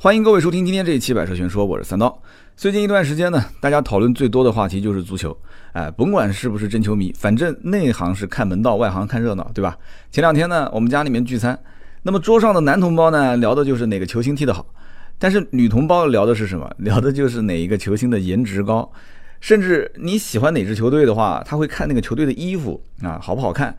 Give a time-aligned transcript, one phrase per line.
[0.00, 2.22] 欢迎各位收听今天这一期《百车全说》，我是三刀。
[2.56, 5.36] 最近一段时间呢，大家讨论最多的话题就是足球。
[5.72, 9.76] 哎，甭管是不是真球迷，反正内行是看门道，外行看热闹，对吧？
[10.12, 11.58] 前两天呢，我们家里面聚餐，
[12.04, 14.64] 那么桌上的男同胞呢，聊的就是哪个球星踢得好；
[15.18, 16.70] 但是女同胞聊的是什么？
[16.78, 18.88] 聊的就是哪一个球星的颜值高。
[19.40, 23.76] 甚至你喜欢哪支球队的话，他会看那个球队的衣服啊，好不好看。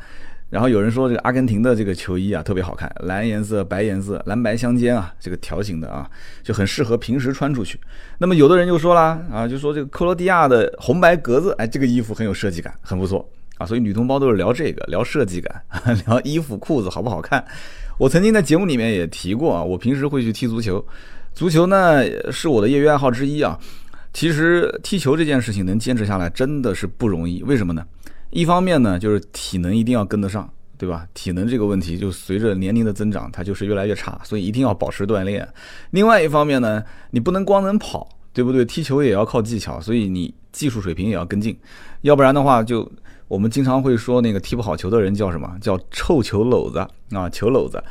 [0.50, 6.10] 然后有人说这个阿根廷的这个球衣啊特别好看，蓝颜色、白颜色，蓝白相间啊，这个条形的啊，
[6.42, 7.80] 就很适合平时穿出去。
[8.18, 13.66] 那么有的人就说啦啊，就说这个克罗地亚的红白格子，哎，这个衣服很有设计感，很不错啊。
[13.66, 15.62] 所以女同胞都是聊这个，聊设计感，
[16.08, 17.46] 聊衣服裤子好不好看。
[18.00, 20.84] 我曾经在节目里面也提过啊，我平时会去踢足球，
[21.34, 23.60] 足球呢是我的业余爱好之一啊。
[24.12, 27.86] 其实踢球这件事情能坚持下来真的是不容易，为什么呢？
[28.32, 30.48] 一方面呢，就是体能一定要跟得上，
[30.78, 31.08] 对吧？
[31.14, 35.48] 体能这个问题就随着年龄的增长，它就是越来越差，所以一定要保持锻炼。
[35.92, 38.64] 另外一方面呢，你不能光能跑，对不对？
[38.64, 41.58] 踢球也要靠技巧，所以你技术水平也要跟进，
[42.02, 42.90] 要不然的话，就
[43.28, 45.58] 我们经常会说那个踢不好球的人叫什么？
[45.60, 46.80] 叫臭球篓子
[47.16, 47.84] 啊，球篓子。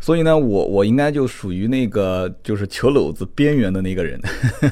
[0.00, 4.20] 所以呢，我我应该就属于那个就是球篓子边缘的那个人，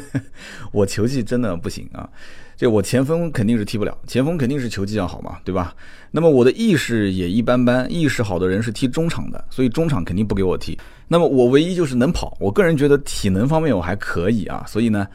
[0.71, 2.09] 我球技真的不行啊。
[2.57, 5.75] 这我前锋肯定是踢不了，前锋肯定是球技要好嘛，对吧？
[6.11, 10.79] 那么我的意识也一般般，意识好的人是踢中场的，所以中场肯定不给我踢。
[11.09, 15.07] 那么我唯一就是能跑，我个人觉得体能方面我还可以啊，所以呢。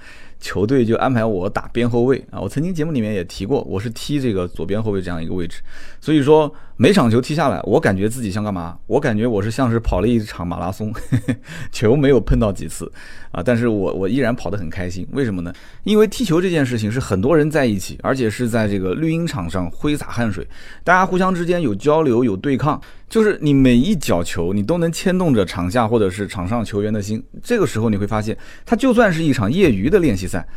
[0.43, 2.41] 球队就安排我打边后卫啊！
[2.41, 5.61] 我曾经节目里面也提过，我是踢这个左边后卫这样一个位置。
[5.99, 8.75] 所以说每场球踢下来，我感觉自己像干嘛？
[8.87, 10.91] 我感觉我是像是跑了一场马拉松，
[11.71, 12.91] 球没有碰到几次
[13.31, 15.07] 啊，但是我我依然跑得很开心。
[15.11, 15.53] 为什么呢？
[15.83, 20.45] 因为踢球这件事情是很多人在一起，而且是在这个绿茵场上挥洒汗水，
[20.83, 22.79] 大家互相之间有交流有对抗。
[23.09, 27.21] 就是你每一脚球，你都能牵动着场下或者是场上球员的心。
[27.43, 30.47] 这个时候你会发现，它就算是一场业余的练习赛，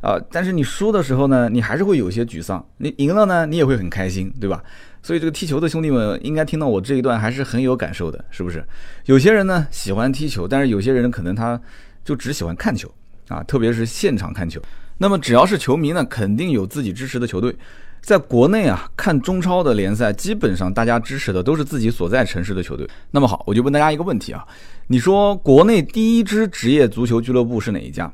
[0.00, 4.62] 啊，但是你输的时候呢，你还是会有些沮丧；你赢了呢，你也会很开心，对吧？
[5.02, 8.64] 所以这个踢球的兄弟们应该听到我这一段还是很有感受的，是不是？
[9.04, 11.60] 有些人呢喜欢踢球，但是有些人可能他
[12.08, 12.90] 就只喜欢看球
[13.28, 14.58] 啊，特别是现场看球。
[14.96, 17.54] 那么只要是球迷呢，肯定有自己支持的球队。
[18.00, 22.88] 在国内啊，看中超的联赛，基本上大家支持的都是自己所在城市的球队。
[23.10, 24.42] 那么好，我就问大家一个问题啊，
[24.86, 28.10] 你说国内第一支职业足球俱乐部是哪一家？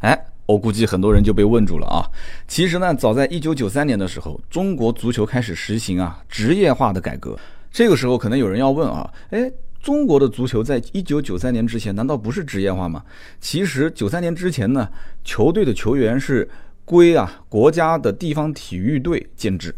[0.00, 2.02] 哎，我估计很多人就被问住了啊。
[2.48, 7.38] 其实呢，早在一九九三年的时候，中国足球开始实行啊职业化的改革。
[7.70, 9.50] 这个时候可能有人要问啊，哎，
[9.84, 13.04] 中国的足球在一九九三年之前难道不是职业化吗？
[13.38, 14.88] 其实九三年之前呢，
[15.22, 16.48] 球队的球员是。
[16.86, 19.74] 归啊国家的地方体育队建制，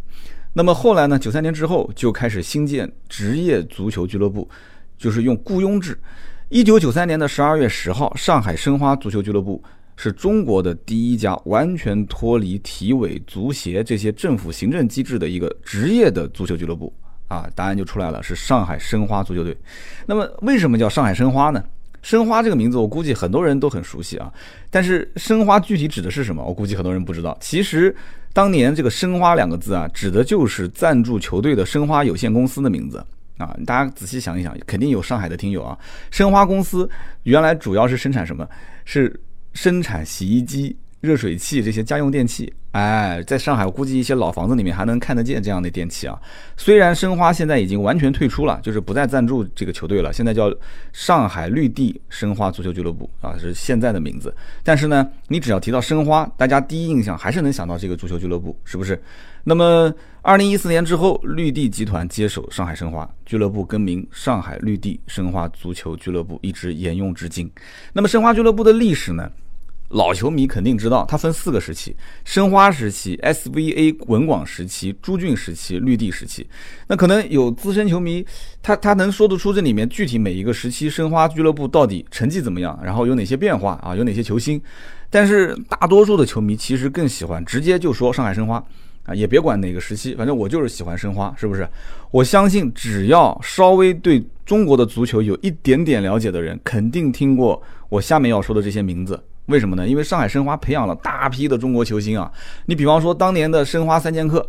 [0.55, 1.17] 那么后来呢？
[1.17, 4.49] 九三年之后就开始新建职业足球俱乐部，
[4.99, 5.97] 就是用雇佣制。
[6.49, 9.63] 一九九三年的十二月十号，上海申花足球俱乐部
[9.95, 16.93] 是中国的第一家完全脱离体委、足协这些政府行政机制的一个职业的足球俱乐部
[17.29, 17.49] 啊。
[17.55, 19.57] 答案就出来了，是上海申花足球队。
[20.07, 21.63] 那么为什么叫上海申花呢？
[22.03, 24.33] 申花这个名字，我估计很多人都很熟悉啊。
[24.71, 26.41] 但是申花具体指的是什么？
[26.45, 27.37] 我估计很多人不知道。
[27.41, 27.93] 其实
[28.33, 33.05] 当年这个“申花”两个字啊，指的就是赞助球队的申花有限公司的名字
[33.39, 33.57] 啊。
[33.67, 35.77] 大家仔细想一想，肯定有上海的听友啊。
[36.13, 36.89] 申花公司
[37.25, 38.49] 原来主要是生产什么？
[38.85, 39.19] 是
[39.53, 40.77] 生产洗衣机。
[41.01, 46.19] 热水器这些家用电器，哎，在上海我估计一些老房子里面还能看得见这样的电器啊。
[46.57, 50.53] 虽然申花现在已经完全退出了，就是不再赞助这个球队了，现在叫
[50.93, 54.35] 上海绿地申花足球俱乐部啊，是现在的名字。
[54.65, 59.01] 但是呢，你只要提到申花，大家第一印象还是能想到这个足球俱乐部，是不是？
[59.45, 67.49] 那么，二零一四年之后，绿地集团接手上海申花俱乐部，更名上海绿地申花足球俱乐部，一直沿用至今。
[67.93, 69.31] 那么，申花俱乐部的历史呢？
[69.91, 76.47] 老球迷肯定知道，它分四个时期：申花时期、SVA 文广时期、朱俊时期、绿地时期。
[76.89, 78.27] 那可能有资深球迷，
[78.63, 84.61] 他他能说得出这里面具体每一个时期申花俱乐部到底成绩怎么样，然后有哪些变化啊，有哪些球星。
[85.09, 88.63] 但是大多数的球迷其实更喜欢直接就说上海申花
[89.05, 91.67] 啊，也别管哪个时期，反正我就是喜欢申花，是不是？
[92.11, 99.23] 我相信只要稍微对中国的足球有一点点了解的人，肯定听过我下面要说的这些名字。
[99.47, 99.87] 为什么呢？
[99.87, 102.31] 因为上海申花培养了大批的中国球星啊！
[102.67, 104.45] 你比方说当年的申花三剑客，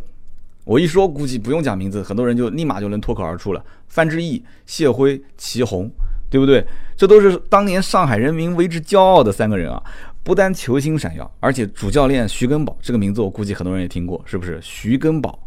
[0.64, 5.90] 我一说估计不用讲名字，很多人就立马就能脱口而出了：范志毅、谢辉、祁宏，
[6.30, 6.66] 对不对？
[6.96, 9.82] 这都是当年上海人民为之骄傲的三个人啊！
[10.24, 14.60] 不单球星闪耀，而且主教练徐根宝这个名字我估计很多人也听过，是不是？
[14.62, 15.40] 徐根宝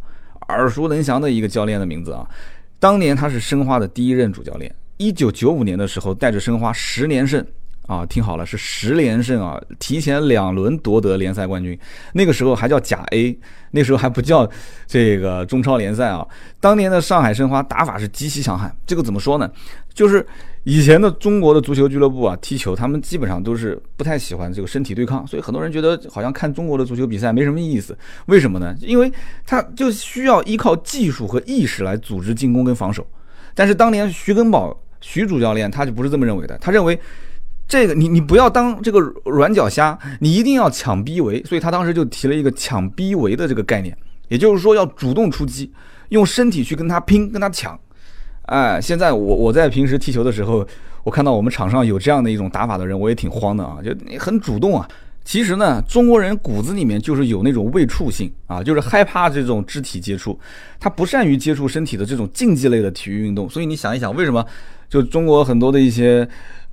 [0.48, 2.24] 耳熟能详的一个教练的名字啊！
[2.78, 7.44] 当年他是申花的第一任主教练，一九九五年的时候带着申花十连胜。
[7.90, 11.76] 啊，听好了，是十连胜啊，提前两轮夺得联赛冠军。
[12.12, 13.36] 那个时候还叫甲 A，
[13.72, 14.48] 那时候还不叫
[14.86, 16.24] 这个中超联赛啊。
[16.60, 19.50] 当年的上海申花打法是极其强悍，这个怎么说呢？
[19.92, 20.24] 就是
[20.62, 27.98] 以前的中国的足球俱乐部啊，踢球他们基本上都是不太喜欢这个身体对抗，所以很多人觉得好像看中国的足球比赛没什么意思。
[28.26, 28.72] 为什么呢？
[28.80, 29.12] 因为
[29.44, 33.04] 他就需要依靠技术和意识来组织进攻跟防守。
[33.52, 36.96] 但是当年徐根宝徐主教练他就不是这么认为的，他认为。
[37.70, 43.96] 这个你你不要当这个软脚虾，你一定要抢逼围，所以他当时就提了一个抢逼围的这个概念，
[44.26, 45.70] 也就是说要主动出击，
[46.08, 47.78] 用身体去跟他拼，跟他抢。
[48.46, 50.66] 哎，现在我我在平时踢球的时候，
[51.04, 54.88] 我看到我们场上有这样的一种打法的人，我也挺慌的啊，就很主动啊。
[55.24, 60.36] 其实呢，中国人骨子里面就是有那种畏触性啊，就是害怕这种肢体接触，
[60.80, 63.48] 他不善于接触身体的这种竞技类的体育运动。
[63.48, 64.44] 所以你想一想，为什么
[64.88, 66.28] 就中国很多的一些。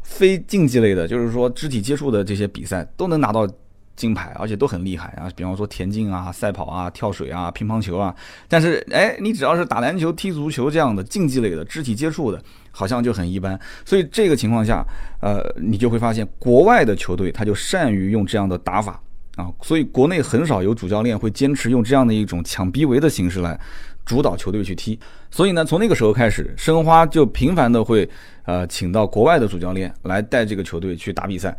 [0.07, 3.45] 非竞技类的，就是说肢体接触的这些比赛都能拿到
[3.93, 5.29] 金牌，而且都很厉害啊。
[5.35, 8.15] 比方说田径啊、赛跑啊、跳水啊、乒乓球啊。
[8.47, 13.59] 但是，哎，你只要是打篮球、踢足球这样的竞技类的肢体接触的，好像就很一般。
[13.85, 14.81] 所以这个情况下，
[15.21, 19.01] 呃，你就会发现国外的球队他就善于用这样的打法
[19.35, 19.51] 啊。
[19.61, 23.59] 所以国内很少有主教练会坚持用这样的一种抢逼围的形式来。
[24.07, 24.97] 主导球队去踢，
[25.29, 28.09] 所以呢，从那个时候开始，申花就频繁的会，
[28.45, 31.55] 呃，请到国外的主教练来带这个球队去打比赛。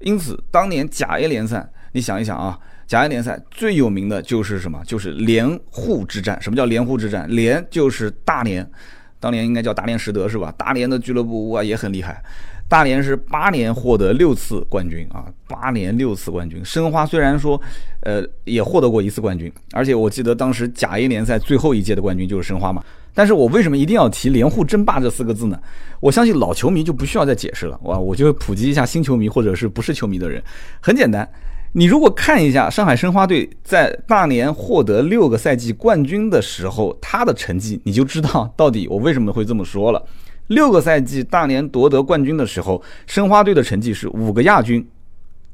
[0.00, 4.78] 因此，当年甲 A 联赛，你想一想啊，甲 A 联赛最有名的就是什么？
[4.84, 6.40] 就是连沪之战。
[6.42, 7.26] 什么叫连沪之战？
[7.30, 8.70] 连就是大连，
[9.18, 10.52] 当年应该叫大连实德是吧？
[10.58, 12.22] 大连的俱乐部哇也很厉害。
[12.68, 16.64] 大连是八年获得六次冠军啊，八年六次冠军。
[16.64, 17.60] 申花虽然说，
[18.00, 22.82] 呃，也获得过一次冠军，而且我记得当时甲 A 联赛最后一届的冠军就是申花嘛。
[23.14, 25.58] 但是我为什么一定要提“连沪争霸”这四个字呢？
[26.00, 30.42] 我相信老球迷就不需要再解释了，哇，我就普及一下新球迷或者是不是球迷的人。
[30.80, 31.26] 很简单，
[31.72, 40.04] 你如果看一下上海申花队在大连获得六个赛季冠军的时候，他的成绩，你就知道到底我为什么会这么说了。
[40.48, 44.86] 六个赛季，大连夺得冠军的时候，申花队的成绩是五个亚军，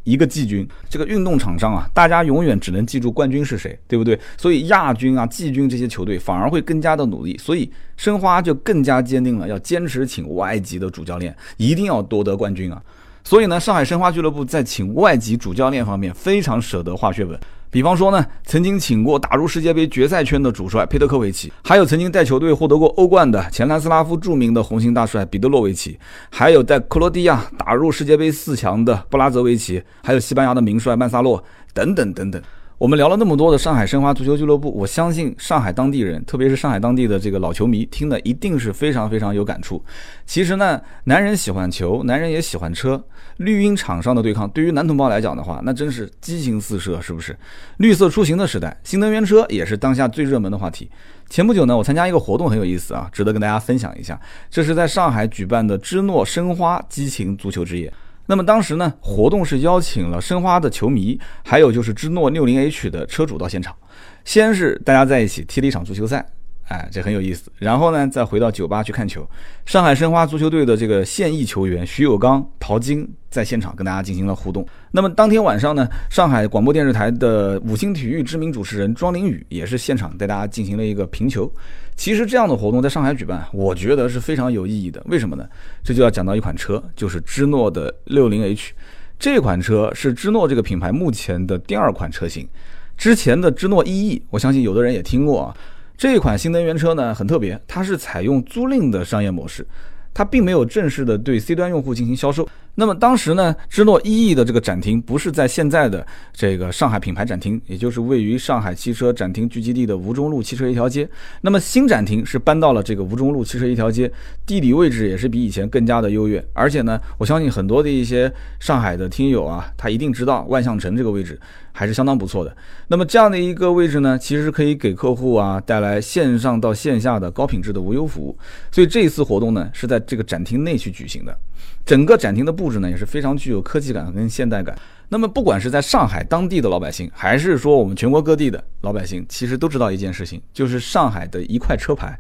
[0.05, 0.69] 一个季军。
[0.89, 4.19] 这个运动场上啊，大家永远只能记住冠军是谁，对不对？
[4.37, 7.39] 所以亚军啊、季军这些球队反而会更加的努力。
[7.39, 12.83] 所以申花就更加坚定了要坚持请外籍的主教练，一定要夺得冠军啊。
[13.25, 17.39] 所以呢，上海申花俱乐部在请外籍主教练方面非常舍得花血本。
[17.73, 25.99] 比方说呢，曾经请过打入世界杯决赛圈的主帅佩德科维奇，还有曾经带球队获得过欧冠的前南斯拉夫著名的红星大帅彼得洛维奇，
[26.31, 31.43] 还有在克罗地亚打入世界杯四强的布拉泽维奇，还有西班牙的名帅曼萨洛
[31.73, 32.43] 等等等等。
[32.83, 39.81] 我们聊了那么多的上海申花足球俱乐部，我相信上海当地人，特别是上海当地的这个老球迷，听的一定是非常非常有感触。
[40.27, 43.01] 其实呢，男人喜欢球，男人也喜欢车。
[43.37, 47.39] 绿茵场上的对抗，对于男同胞来讲的话，那真是激情四射，是不是？
[47.77, 50.91] 绿色出行的时代，新能源车也是当下最热门的话题。
[51.31, 54.21] 前不久呢，我参加一个活动，很有意思啊，值得跟大家分享一下。
[54.51, 57.93] 这是在上海举办的芝诺申花激情足球之夜。
[58.33, 63.77] 那么当时呢，活动是邀请了申花的球迷，还有就是芝诺六零 H 的车主到现场。
[64.25, 66.27] 先是大家在一起踢了一场足球赛，
[66.73, 67.53] 哎，这很有意思。
[67.59, 69.29] 然后呢，再回到酒吧去看球。
[69.67, 74.67] 上海申花足球队的这个现役球员徐有刚、陶晶在现场跟大家进行了互动。
[74.91, 81.53] 那么当天晚上呢，上海广播电视台的五星体育知名主持人庄凌宇也是现场带大家进行了一个评球。
[81.95, 85.03] 其实这样的活动在上海举办，我觉得是非常有意义的。
[85.09, 85.47] 为什么呢？
[85.85, 88.73] 这就要讲到一款车，就是芝诺的六零 H。
[89.19, 92.49] 这款车是芝诺这个品牌目前的第二款车型。
[92.97, 95.57] 之前的芝诺 EE，我相信有的人也听过啊。
[95.97, 99.67] 这一款新能源车呢很特别，它是采用租赁的商业模式。
[100.15, 102.47] 它并没有正式的对 C 端用户进行销售。
[102.75, 111.07] 那么当时呢，芝诺一亿的这个展厅不是在现在的这个上海品牌展厅，也就是位于上海汽车展厅聚集地的吴中路汽车一条街。
[111.43, 114.11] 那么新展厅是搬到了这个吴中路汽车一条街，
[114.47, 116.43] 地理位置也是比以前更加的优越。
[116.55, 121.39] 而且呢，我相信很多的一些上海的听友啊，他一定知道万象城这个位置
[121.73, 122.57] 还是相当不错的。
[122.89, 128.35] 那么这样的一个位置呢，其实可以给客户啊带来线上到线下的高品质的无忧服务。
[128.71, 131.37] 所以这一次活动呢，是在这个展厅内去举行的，
[131.85, 134.79] 整个展厅的布布置呢也是非常具有科技感跟现代感。
[135.09, 142.17] 那么不管是在上海当地的老百姓，还是说我们全国各地的老百姓，其实都知道一件事情，就是上海的一块车牌，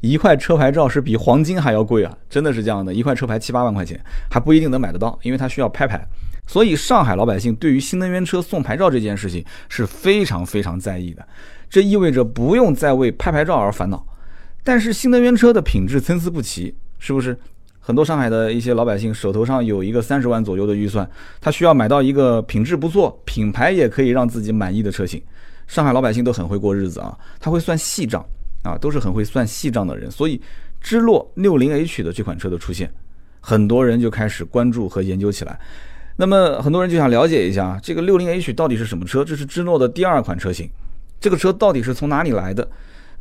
[0.00, 2.16] 一块车牌照是比黄金还要贵啊！
[2.30, 6.06] 真的是这样的，一块车牌七八万块钱还不一定能买得到，因为它需要拍牌。
[6.46, 11.26] 所以上海老百姓对于新能源车送牌照这件事情是非常非常在意的，
[11.68, 14.06] 这意味着不用再为拍牌照而烦恼。
[14.64, 17.36] 但是新能源车的品质参差不齐，是不是？
[17.84, 21.08] 很多上海的一些老百姓手头上有一个三十万左右的预算，
[21.40, 25.20] 他需要买到一个品质不错、品牌也可以让自己满意的车型。
[25.66, 28.24] 上海老百姓都很会过日子啊，他会算细账
[28.62, 30.08] 啊，都是很会算细账的人。
[30.08, 30.40] 所以，
[30.80, 32.88] 芝诺六零 H 的这款车的出现，
[33.40, 35.58] 很多人就开始关注和研究起来。
[36.14, 39.24] 那么，很多人就想了解一下这个六零 H 到底是什么车？
[39.24, 40.70] 这是芝诺的第二款车型，
[41.20, 42.68] 这个车到底是从哪里来的？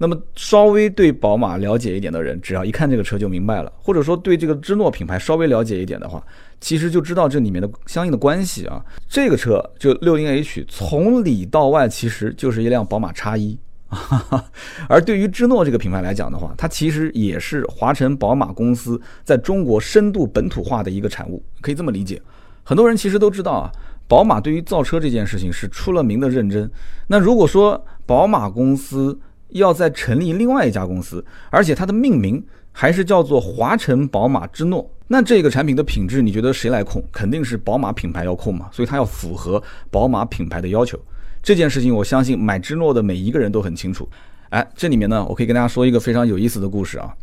[0.02, 6.20] 那么稍微对宝马了解一点的人，只要一看这个车就明白了，或者说对这个芝诺品牌稍微了解一点的话，
[6.60, 8.84] 其实就知道这里面的相应的关系啊。
[9.08, 13.56] 这个车就六零 H，从里到外其实就是一辆宝马叉一
[13.90, 14.44] 啊。
[14.90, 22.20] 而对于芝诺这个品牌来讲的话，它其实也是华晨宝马公司在中国深度本土化的一个产物，可以这么理解。
[22.64, 23.72] 很多人其实都知道啊，
[24.08, 26.68] 宝马对于造车这件事情是出了名的认真。
[27.06, 29.16] 那如果说宝马公司，
[29.52, 34.90] 要再成立另外一家公司，而且它的命名还是叫做华晨宝马之诺。
[35.08, 37.04] 那这个产品的品质，你觉得谁来控？
[37.12, 40.98] 肯定是宝马品牌要控嘛，所以它要符合宝马品牌的要求。
[41.44, 44.08] 这件事情，我相信买之诺的每一个人都很清楚。
[44.50, 47.14] 哎，这里面呢，我可以跟大家说一个非常有意思的故事啊。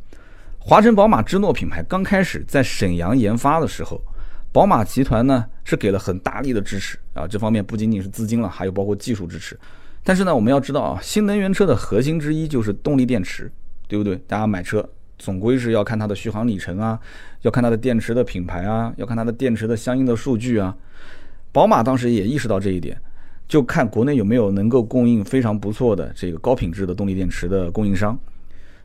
[0.59, 3.99] 华晨宝马之诺品牌刚开始在沈阳研发的时候，
[4.53, 9.59] 宝马集团呢是给了很大力的支持啊，这方面不仅仅是资金了，还有包括技术支持。
[10.05, 13.51] 但是呢，我们要知道啊，新能源车的核心之一就是动力电池，
[13.87, 14.17] 对不对？
[14.27, 14.89] 大家买车
[15.19, 16.99] 总归是要看它的续航里程啊，
[17.43, 20.75] 要看它的电池的品牌啊，要看它的电池的相应的数据啊。
[21.53, 22.99] 宝马当时也意识到这一点，
[23.47, 28.19] 就看国内有没有能够供应非常不错的这个高品质的动力电池的供应商。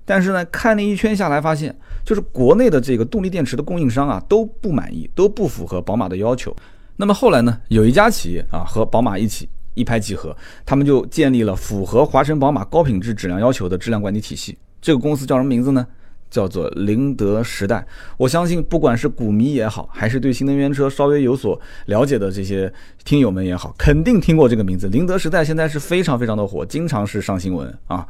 [0.05, 6.53] 但是呢，看了一圈下来，发现就是国内的这个动力电池的供应商啊都不满意，都不符合宝马的要求。
[6.97, 9.47] 那么后来呢，有一家企业啊和宝马一起。
[9.73, 14.57] 一拍即合，他们就建立了符合华晨宝马高品质质量要求的质量管理体系。
[14.81, 15.85] 这个公司叫什么名字呢？
[16.29, 17.85] 叫做宁德时代。
[18.17, 22.73] 我相信，不管是股迷也好，还是对新能源车稍微有所了解的这些
[23.05, 24.89] 听友们也好，肯定听过这个名字。
[24.89, 28.07] 宁德时代现在是非常非常的火，经常是上新闻啊。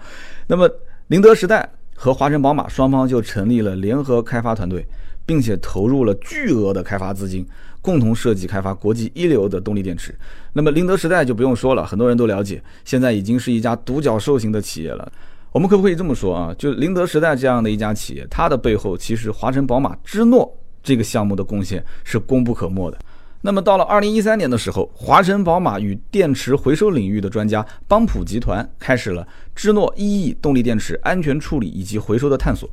[0.47, 0.69] 那么，
[1.07, 4.87] 宁德时代和华晨宝马双方就成立了联合开发团队，
[5.25, 7.45] 并且投入了巨额的开发资金。
[7.81, 10.15] 共同设计开发国际一流的动力电池。
[10.53, 15.11] 那么宁德时代就不用说了，很多人都了解，现在已经是一家独角兽型的企业了。
[15.51, 16.55] 我们可不可以这么说啊？
[16.57, 20.49] 就宁德时代这样的一家企业，它的背后其实华晨宝马之诺
[20.81, 22.97] 这个项目的贡献是功不可没的。
[23.41, 32.69] 那么到了二零一三年的时候，华晨宝马与电池回收领域的专家邦普集团开始了芝诺 EE 动力电池安全处理以及回收的探索。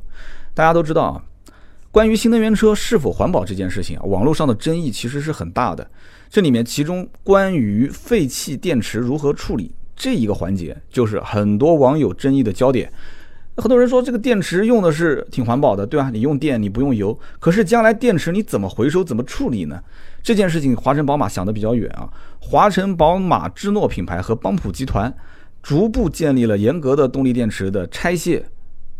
[0.53, 1.21] 大家都知道啊。
[1.91, 5.85] 关于新能源车是否环保这件事情啊，网络上的争议其实是很大的。
[6.29, 12.89] 这里面其中关于废弃电池如何处理这一个环节，就是很多网友争议的焦点。
[13.57, 16.09] 很多人说这个电池用的是挺环保的，对吧？
[16.09, 19.83] 你用电你不用油，可是将来电池你怎么回收怎么处理呢？
[20.23, 22.09] 这件事情华晨宝马想的比较远啊。
[22.39, 25.13] 华晨宝马芝诺品牌和邦普集团
[25.61, 28.45] 逐步建立了严格的动力电池的拆卸、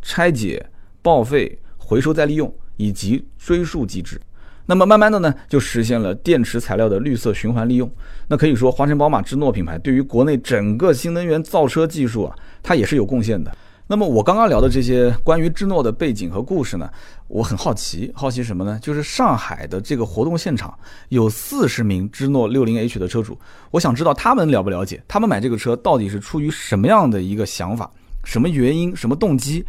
[0.02, 0.70] 拆解、
[1.02, 2.54] 报废、回收再利用。
[2.82, 4.20] 以及追溯机制，
[4.66, 7.88] 那么慢慢的呢，就实现了电池材料的绿色循环利用。
[8.28, 13.56] 那可以说，华晨宝马芝诺品牌对于国内整个新能源造车技术啊，它也是有贡献的。
[13.86, 16.90] 那么我刚刚聊的这些关于芝诺的背景和故事呢，
[17.28, 18.80] 我很好奇，好奇什么呢？
[18.82, 20.74] 就是上海的这个活动现场
[21.10, 23.38] 有四十名芝诺六零 H 的车主，
[23.70, 27.92] 我想知道他们了不了解，他们买这个车到底是出于什么样的一个想法，
[28.24, 29.64] 什么原因，什么动机？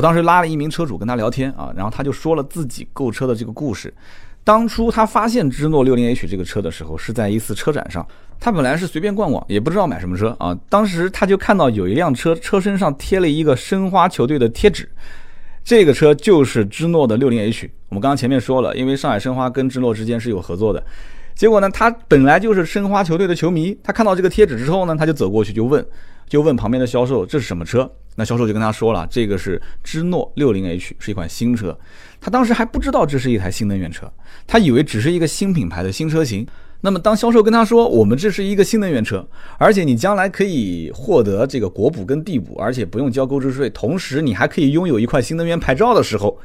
[0.00, 3.92] 我当时拉了一名车主跟他聊天啊，然后他就说了自己购车的这个故事。
[4.42, 8.06] 当初他发现芝诺 60H 这个车的时候，是在一次车展上。
[8.40, 10.58] 他本来是随便逛逛，也不知道买什么车啊。
[10.70, 14.88] 当时他就看到有一辆车，车身上贴了一个申花球队的贴纸，
[15.62, 17.68] 这个车就是芝诺的 60H。
[17.90, 20.82] 我们刚刚前面说了，因为上海申花跟芝诺之间是有合作的。
[21.34, 25.86] 结果呢，他本来就是申花球队的球迷，他看到这个贴纸之后呢，他就走过去就问，
[26.26, 27.92] 就问旁边的销售这是什么车。
[28.16, 31.78] 那销售就跟他说了，这个是芝诺 60H，是一款新车。
[32.20, 34.10] 他当时还不知道这是一台新能源车，
[34.46, 36.46] 他以为只是一个新品牌的新车型。
[36.82, 39.26] 那么当销售跟他说，我们这是一个新能源车，
[39.58, 46.38] 而且你将来可以获得这个国补跟地补，而且不用交购置税，同时你还可以拥有一块新能源牌照的时候，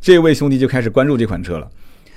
[0.00, 1.68] 这位兄弟就开始关注这款车了。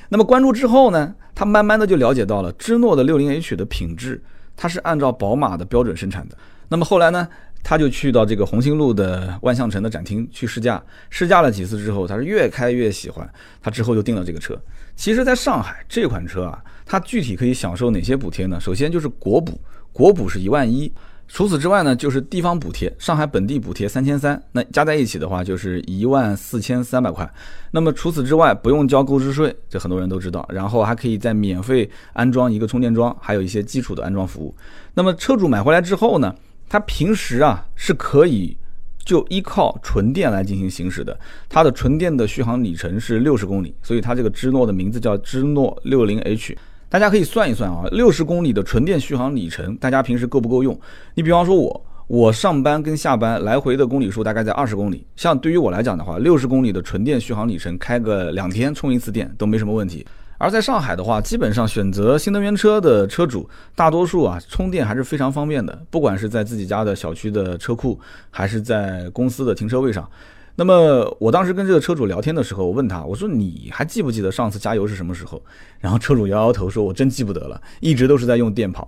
[0.10, 4.24] 那么关注之后呢，他慢慢的就了解到了芝诺的 60H 的品质，
[4.56, 6.38] 它是按照宝马的标准生产的。
[6.70, 7.28] 那么后来呢？
[7.68, 13.28] 他就去到这个红星路的万象城的展厅去试驾，试驾了几次之后，他是越开越喜欢，
[13.60, 14.56] 他之后就订了这个车。
[14.96, 18.60] 其实，在上海这款车啊，它具体可以享受哪些补贴呢？
[18.60, 19.60] 首先就是国补，
[19.92, 20.90] 国补是一万一，
[21.28, 27.28] 除此之外呢，就是地方补贴，上海本地补贴三千三，那加在一起的话就是一万四千三百块。
[27.72, 30.48] 那么除此之外，不用交购置税，这很多人都知道。
[30.54, 34.56] 然后还可以再免费安装一个充电桩，还有一些基础的安装服务。
[34.94, 36.34] 那么车主买回来之后呢，
[36.68, 38.58] 它平时啊是可以
[39.04, 41.18] 就依靠纯电来进行行驶的。
[41.48, 46.58] 它的纯电的续航里程是六十公里，所以它这个芝诺的名字叫芝诺六零 H。
[46.88, 50.80] 大家可以算一算啊，六十公里的纯电续航里程，大家平时够不够用？
[51.16, 55.06] 你比方说我，我上班跟下班来回的公里数大概在二十公里。
[55.16, 60.06] 像对于我来讲的话，六十公里的纯电续航里程，开个两天充一次电都没什么问题。
[60.46, 68.00] 而在上海的话，基本上选择新能源车的车主，大多数啊充电还是非常方便的，不管是在自己家的小区的车库，
[68.30, 70.08] 还是在公司的停车位上。
[70.56, 75.42] 那么我当时跟这个车主聊天的时候，我问他，我说你还记不记得上次加油是什么时候？
[75.80, 78.88] 然后车主摇摇头说，我真记不得了，一直都是在用电跑。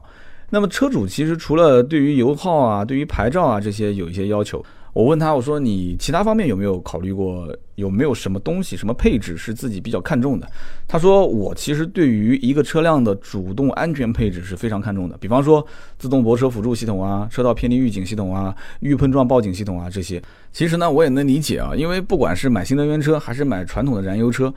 [0.52, 4.64] 那么车主其实除了对于油耗啊、对于牌照啊这些有一些要求。
[4.98, 10.50] 我问他，我说你其他方面有没有考虑过，有没有什么东西、什么配置是自己比较看重的？
[10.88, 15.64] 他说，我其实对于一个车辆的主动安全配置是非常看重的，比方说
[16.00, 20.20] 自动泊车辅助系统啊、车道偏离预警系统啊、预碰撞报警系统啊这些。
[20.52, 24.52] 其实呢，我也能理解啊，因为不管是买新能源车还是买传统的燃油车。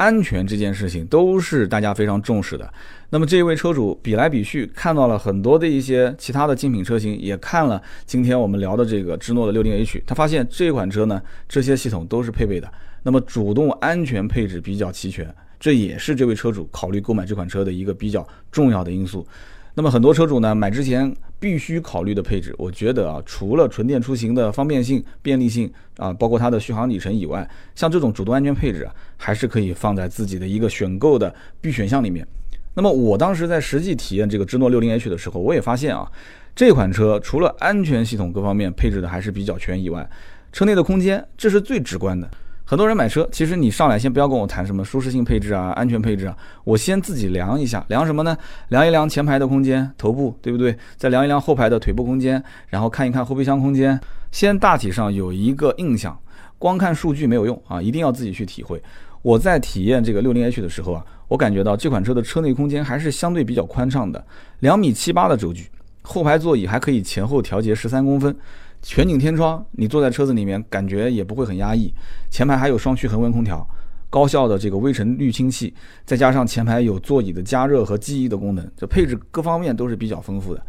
[0.00, 2.72] 安全这件事情都是大家非常重视的。
[3.10, 12.72] 那么这位车主比来比去，看到了很多的一些其他的竞品车型，也看了今天我们聊的这个芝诺的六零 H，他发现这款车呢，这些系统都是配备的。
[13.02, 19.26] 那么主动安全配置比较齐全，这也是这位车主考虑购买这款车的一个比较重要的因素。
[19.74, 32.26] 那么很多车主呢，买之前必须考虑的配置，我觉得啊，除了纯电出行的方便性、便利性啊，包括它的续航里程以外，像这种主动安全配置啊，还是可以放在自己的一个选购的必选项里面。
[32.74, 36.10] 那么我当时在实际体验这个芝诺六零 H 的时候，我也发现啊，
[36.54, 40.08] 这款车除了安全系统各方面配置的还是比较全以外，
[40.52, 42.28] 车内的空间这是最直观的。
[42.70, 48.38] 很多人买车，其实你上来先不要跟我谈什么舒适性配置啊、安全配置啊，我先自己量一下，量什么呢？
[48.68, 50.78] 量一量前排的空间，头部对不对？
[50.96, 53.98] 再量一量后排的腿部空间，然后看一看后备箱空间，
[54.30, 56.16] 先大体上有一个印象。
[56.60, 58.80] 光看数据没有用啊，一定要自己去体会。
[59.22, 64.24] 我在体验这个六零 H 的时候啊，我感觉到这款车的车内空间还是相对比较宽敞的，
[64.60, 65.66] 两米七八的轴距，
[66.02, 68.36] 后排座椅还可以前后调节十三公分。
[68.82, 71.92] 全景天窗，你坐在车子里面感觉也不会很压抑。
[72.30, 73.66] 前排还有双区恒温空调，
[74.08, 75.72] 高效的这个微尘滤清器，
[76.06, 80.62] 再加上前排有座椅的加热和记忆的功能，这配置各方面都是比较丰富的。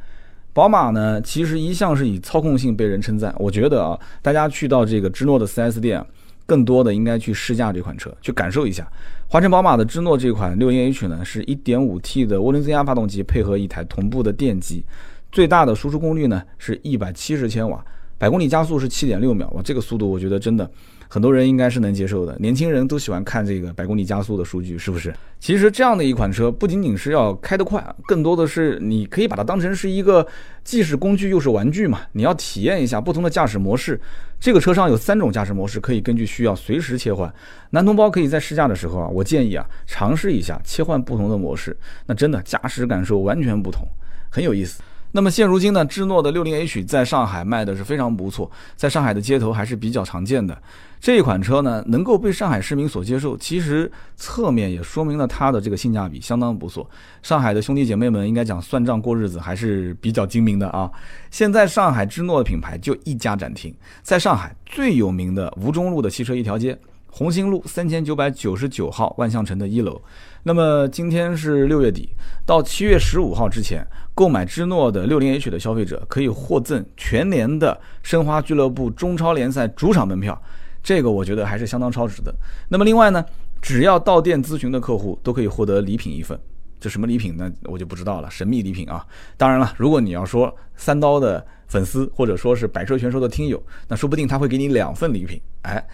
[0.54, 3.34] 宝马呢，其实一向是以操控性被人称赞。
[3.40, 6.06] 我觉得啊，大家去到这个芝诺的 4S 店，
[6.46, 8.86] 更多的应该去试驾这款车，去感受一下。
[9.30, 14.84] 华晨宝马的芝诺这款 60H 呢，是一点五 T 的涡轮增压发动机，配合一台同步的电机，
[15.32, 17.82] 最大的输出功率呢是一百七十千瓦。
[18.22, 20.70] 百公里加速是七点六秒，哇，这个速度我觉得真的
[21.08, 22.38] 很多人应该是能接受的。
[22.38, 25.12] 年轻人都喜欢看这个百公里加速的数据，是不是？
[25.40, 30.24] 其实这样的一款车不仅仅是要开得快，更多的是你可以把它当成是一个
[30.64, 32.02] 既是工具又是玩具嘛。
[32.12, 34.00] 你要体验一下不同的驾驶模式。
[34.40, 37.34] 这个车上有三种驾驶模式，可以根据需要随时切换。
[37.72, 43.82] 男同胞可以在试驾的时候啊，我建议啊尝试一下切换不同的模式，那真的驾驶感受完全不同，
[44.30, 44.80] 很有意思。
[45.14, 50.58] 那么现如今呢，芝诺的六零 H 在上海卖的是非常不错，在上海的街头还是比较常见的。
[51.02, 56.90] 这一款车呢，能够被上海市民所接受，其实侧面也说明了它的这个性价比相当不错。
[57.24, 60.90] 上海的兄弟姐妹们应该讲算账过日子还是比较精明的啊。
[61.30, 66.78] 现在上海芝诺的品牌就一家展厅，在上海最有名的吴中路的汽车一条街。
[67.12, 70.02] 红星路三千九百九十九号万象城的一楼。
[70.44, 72.10] 那么今天是六月底，
[72.46, 80.42] 到七月十五号之前，购买芝诺的六零 H 的消费者可以获赠全年的申花俱乐部中超联赛主场门票，
[80.82, 82.34] 这个我觉得还是相当超值的。
[82.70, 83.24] 那么另外呢，
[83.62, 86.40] 只要到店咨询的客户都可以获得礼品一份，
[86.80, 87.52] 这什么礼品呢？
[87.66, 89.06] 我就不知道了，神秘礼品啊。
[89.38, 95.86] 当然了，如果你要说三刀的粉丝或者说是百车全说的听友，那说不定他会给你两份礼品，哎。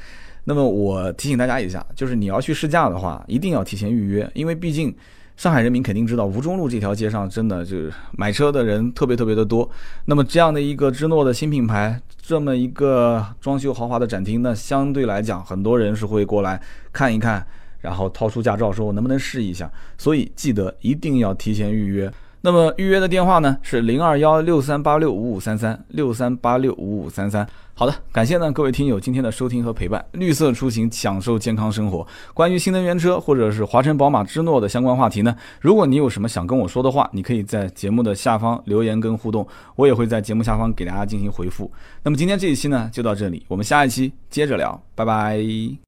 [0.50, 4.96] 那么我提醒大家一下，就是你要去试驾的话，一定要提前预约，因为毕竟
[5.36, 9.70] 上海人民肯定知道吴中路这条街上真的就是买车的人特别特别的多。
[10.06, 16.62] 那么这样的一个芝诺的新品牌，这么一个装修豪华的展厅，那相对来讲，很多人是会过来
[16.94, 17.46] 看一看，
[17.82, 19.70] 然后掏出驾照说我能不能试一下。
[19.98, 22.10] 所以记得一定要提前预约。
[22.42, 27.48] 那么预约的电话呢是零二幺六三八六五五三三六三八六五五三三。
[27.74, 30.04] 好的，感谢呢各位听友今天的收听和陪伴。
[30.14, 32.06] 绿色出行，享受健康生活。
[32.34, 41.72] 关于新能源车或者是华晨宝马之诺的相关话题呢，如果你有什么想跟我说的话，你可以在节目的下方留言跟互动，我也会在节目下方给大家进行回复。
[42.02, 45.78] 那么今天这一期呢就到这里，我们下一期接着聊，拜拜。